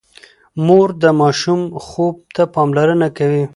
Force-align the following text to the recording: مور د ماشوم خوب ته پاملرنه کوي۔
مور 0.65 0.87
د 1.03 1.05
ماشوم 1.19 1.61
خوب 1.87 2.15
ته 2.35 2.43
پاملرنه 2.53 3.07
کوي۔ 3.17 3.43